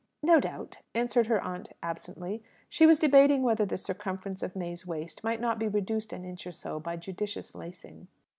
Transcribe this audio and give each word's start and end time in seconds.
"No 0.23 0.39
doubt," 0.39 0.79
answered 0.95 1.27
her 1.27 1.39
aunt 1.43 1.73
absently. 1.83 2.41
She 2.69 2.87
was 2.87 2.97
debating 2.97 3.43
whether 3.43 3.67
the 3.67 3.77
circumference 3.77 4.41
of 4.41 4.55
May's 4.55 4.83
waist 4.87 5.23
might 5.23 5.39
not 5.39 5.59
be 5.59 5.67
reduced 5.67 6.11
an 6.11 6.25
inch 6.25 6.47
or 6.47 6.51
so 6.53 6.79
by 6.79 6.95
judicious 6.97 7.53
lacing. 7.53 8.07